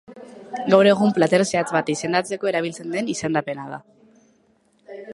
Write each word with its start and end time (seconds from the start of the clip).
Gaur 0.73 0.89
egun 0.91 1.13
plater 1.17 1.43
zehatz 1.45 1.67
bat 1.77 1.93
izendatzeko 1.95 2.51
erabiltzen 2.53 2.91
den 2.97 3.15
izendapena 3.17 3.71
da. 3.75 3.83